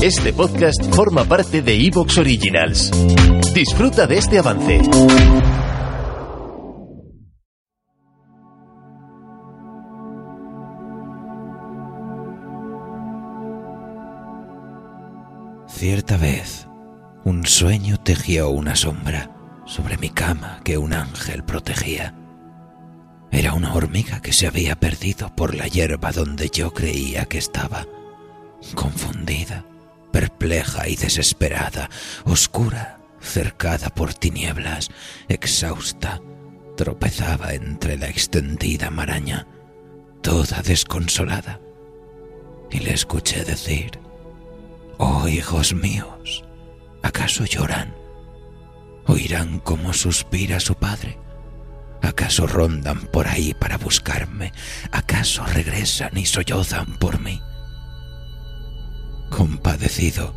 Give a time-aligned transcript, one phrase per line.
[0.00, 2.92] Este podcast forma parte de Evox Originals.
[3.52, 4.80] Disfruta de este avance.
[15.66, 16.68] Cierta vez,
[17.24, 19.34] un sueño tejió una sombra
[19.66, 22.14] sobre mi cama que un ángel protegía.
[23.32, 27.84] Era una hormiga que se había perdido por la hierba donde yo creía que estaba,
[28.76, 29.64] confundida,
[30.12, 31.90] perpleja y desesperada,
[32.24, 34.90] oscura, cercada por tinieblas,
[35.28, 36.20] exhausta,
[36.76, 39.46] tropezaba entre la extendida maraña,
[40.22, 41.60] toda desconsolada.
[42.70, 43.98] Y le escuché decir,
[44.98, 46.44] Oh hijos míos,
[47.02, 47.94] ¿acaso lloran?
[49.06, 51.18] ¿Oirán cómo suspira su padre?
[52.02, 54.52] ¿Acaso rondan por ahí para buscarme?
[54.92, 57.40] ¿Acaso regresan y sollozan por mí?
[59.38, 60.34] Compadecido,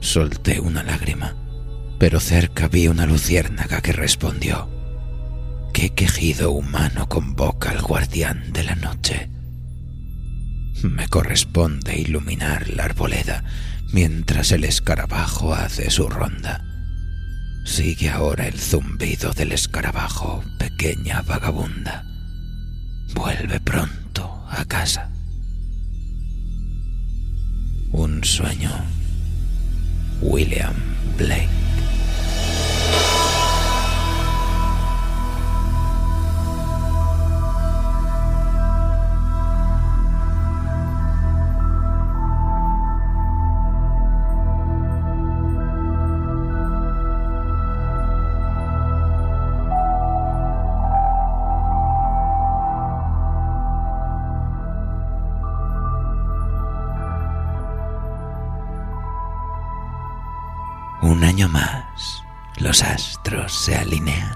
[0.00, 1.36] solté una lágrima,
[2.00, 4.68] pero cerca vi una luciérnaga que respondió.
[5.72, 9.30] ¿Qué quejido humano convoca al guardián de la noche?
[10.82, 13.44] Me corresponde iluminar la arboleda
[13.92, 16.64] mientras el escarabajo hace su ronda.
[17.64, 22.04] Sigue ahora el zumbido del escarabajo, pequeña vagabunda.
[23.14, 25.11] Vuelve pronto a casa.
[28.12, 28.70] Un sueño.
[30.20, 30.74] William
[31.16, 31.61] Blake.
[61.12, 62.24] Un año más,
[62.56, 64.34] los astros se alinean.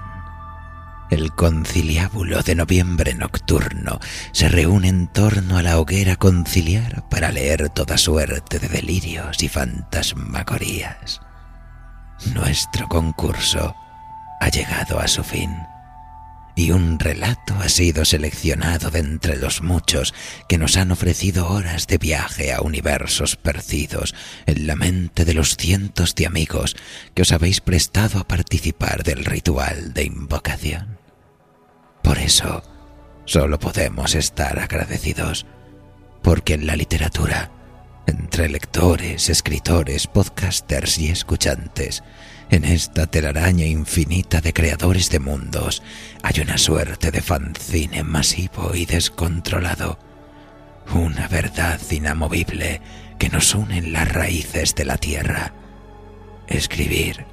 [1.09, 3.99] El conciliábulo de noviembre nocturno
[4.31, 9.49] se reúne en torno a la hoguera conciliar para leer toda suerte de delirios y
[9.49, 11.19] fantasmagorías.
[12.35, 13.75] Nuestro concurso
[14.39, 15.49] ha llegado a su fin
[16.57, 20.15] y un relato ha sido seleccionado de entre los muchos
[20.49, 24.15] que nos han ofrecido horas de viaje a universos percidos
[24.47, 26.75] en la mente de los cientos de amigos
[27.13, 30.97] que os habéis prestado a participar del ritual de invocación.
[32.01, 32.63] Por eso,
[33.25, 35.45] solo podemos estar agradecidos,
[36.23, 37.51] porque en la literatura,
[38.07, 42.03] entre lectores, escritores, podcasters y escuchantes,
[42.49, 45.83] en esta telaraña infinita de creadores de mundos
[46.23, 49.99] hay una suerte de fanzine masivo y descontrolado,
[50.93, 52.81] una verdad inamovible
[53.19, 55.53] que nos une en las raíces de la tierra.
[56.47, 57.25] Escribir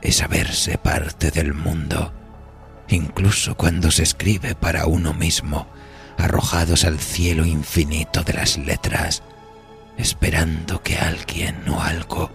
[0.00, 2.14] es saberse parte del mundo,
[2.88, 5.66] incluso cuando se escribe para uno mismo,
[6.16, 9.22] arrojados al cielo infinito de las letras,
[9.98, 12.30] esperando que alguien o algo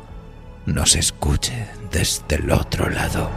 [0.66, 3.30] nos escuche desde el otro lado.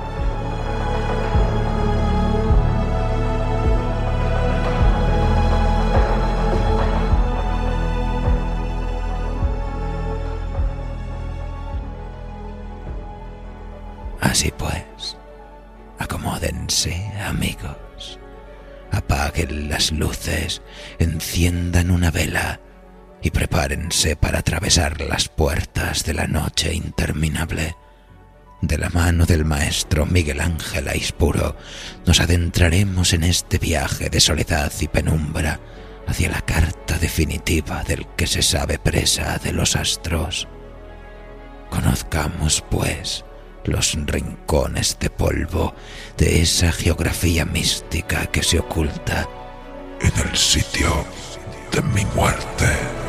[14.21, 15.17] Así pues,
[15.99, 18.19] acomódense, amigos.
[18.91, 20.63] Apaguen las luces,
[20.99, 22.61] enciendan una vela
[23.25, 27.75] y prepárense para atravesar las puertas de la noche interminable.
[28.61, 31.57] De la mano del maestro Miguel Ángel Aispuro,
[32.07, 35.59] nos adentraremos en este viaje de soledad y penumbra
[36.07, 40.47] hacia la carta definitiva del que se sabe presa de los astros.
[41.71, 43.25] Conozcamos, pues,
[43.65, 45.75] los rincones de polvo
[46.19, 49.27] de esa geografía mística que se oculta
[50.03, 51.07] en el sitio
[51.73, 53.04] de mi muerte.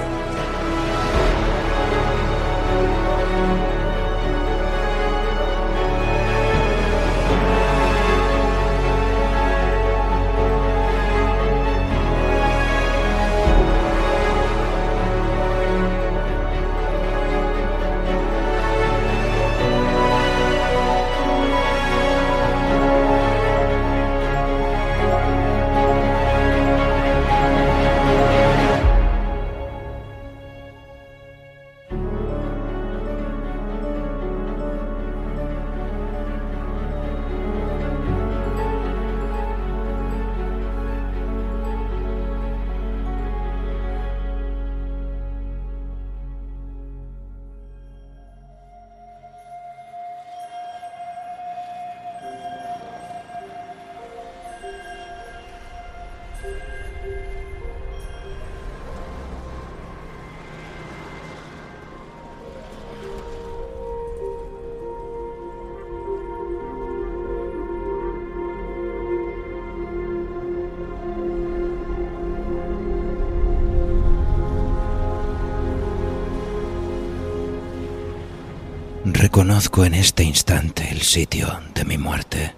[79.08, 82.56] Reconozco en este instante el sitio de mi muerte.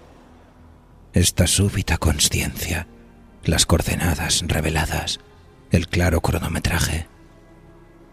[1.12, 2.88] Esta súbita conciencia,
[3.44, 5.20] las coordenadas reveladas,
[5.70, 7.06] el claro cronometraje.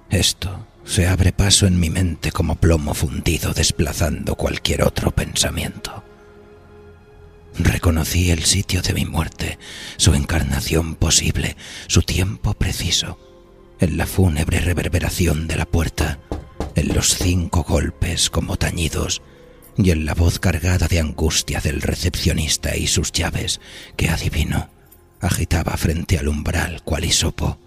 [0.10, 6.04] Esto se abre paso en mi mente como plomo fundido desplazando cualquier otro pensamiento.
[7.58, 9.60] Reconocí el sitio de mi muerte,
[9.96, 11.56] su encarnación posible,
[11.88, 13.18] su tiempo preciso,
[13.80, 16.20] en la fúnebre reverberación de la puerta,
[16.76, 19.22] en los cinco golpes como tañidos
[19.78, 23.60] y en la voz cargada de angustia del recepcionista y sus llaves
[23.98, 24.70] que adivino
[25.20, 27.60] agitaba frente al umbral cual hisopo.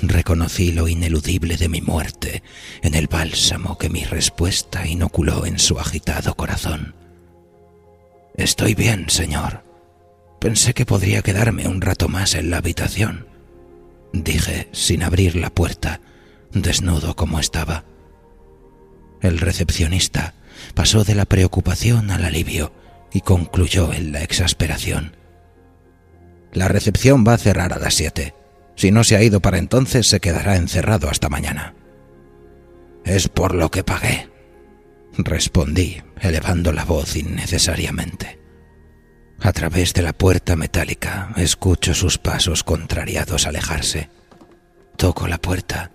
[0.00, 2.42] Reconocí lo ineludible de mi muerte
[2.82, 6.94] en el bálsamo que mi respuesta inoculó en su agitado corazón.
[8.36, 9.64] Estoy bien, señor.
[10.38, 13.26] Pensé que podría quedarme un rato más en la habitación,
[14.12, 16.00] dije sin abrir la puerta,
[16.52, 17.84] desnudo como estaba.
[19.20, 20.34] El recepcionista
[20.74, 22.72] pasó de la preocupación al alivio
[23.12, 25.16] y concluyó en la exasperación.
[26.52, 28.34] La recepción va a cerrar a las siete.
[28.74, 31.74] Si no se ha ido para entonces, se quedará encerrado hasta mañana.
[33.04, 34.28] Es por lo que pagué,
[35.16, 38.38] respondí, elevando la voz innecesariamente.
[39.40, 44.10] A través de la puerta metálica escucho sus pasos contrariados alejarse.
[44.96, 45.92] Toco la puerta.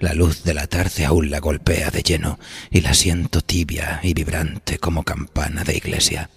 [0.00, 2.38] La luz de la tarde aún la golpea de lleno
[2.70, 6.30] y la siento tibia y vibrante como campana de iglesia.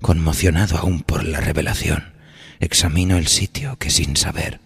[0.00, 2.12] Conmocionado aún por la revelación,
[2.60, 4.60] examino el sitio que sin saber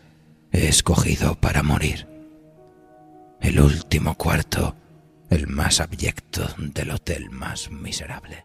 [0.52, 2.06] he escogido para morir.
[3.40, 4.76] El último cuarto,
[5.28, 8.44] el más abyecto del hotel más miserable.